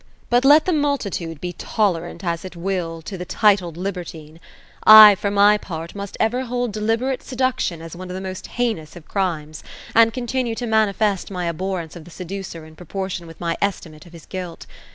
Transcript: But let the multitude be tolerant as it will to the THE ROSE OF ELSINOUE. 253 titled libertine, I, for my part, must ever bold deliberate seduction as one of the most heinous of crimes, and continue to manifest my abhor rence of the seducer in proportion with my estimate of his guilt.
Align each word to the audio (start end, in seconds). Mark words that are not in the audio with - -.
But 0.31 0.43
let 0.43 0.65
the 0.65 0.73
multitude 0.73 1.39
be 1.39 1.53
tolerant 1.53 2.23
as 2.23 2.43
it 2.43 2.55
will 2.55 3.03
to 3.03 3.19
the 3.19 3.23
THE 3.23 3.35
ROSE 3.35 3.35
OF 3.35 3.43
ELSINOUE. 3.43 3.73
253 3.73 4.33
titled 4.33 4.33
libertine, 4.33 4.39
I, 4.83 5.13
for 5.13 5.29
my 5.29 5.59
part, 5.59 5.93
must 5.93 6.17
ever 6.19 6.43
bold 6.47 6.71
deliberate 6.71 7.21
seduction 7.21 7.83
as 7.83 7.95
one 7.95 8.09
of 8.09 8.15
the 8.15 8.19
most 8.27 8.47
heinous 8.57 8.95
of 8.95 9.07
crimes, 9.07 9.63
and 9.93 10.11
continue 10.11 10.55
to 10.55 10.65
manifest 10.65 11.29
my 11.29 11.47
abhor 11.47 11.81
rence 11.83 11.95
of 11.95 12.05
the 12.05 12.09
seducer 12.09 12.65
in 12.65 12.75
proportion 12.75 13.27
with 13.27 13.39
my 13.39 13.55
estimate 13.61 14.07
of 14.07 14.13
his 14.13 14.25
guilt. 14.25 14.65